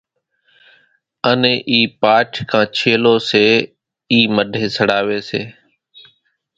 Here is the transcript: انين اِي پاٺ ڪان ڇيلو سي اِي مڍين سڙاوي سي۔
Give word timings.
انين 1.29 1.57
اِي 1.69 1.79
پاٺ 2.01 2.29
ڪان 2.49 2.65
ڇيلو 2.77 3.15
سي 3.29 3.45
اِي 4.11 4.19
مڍين 4.35 4.67
سڙاوي 4.75 5.19
سي۔ 5.29 5.41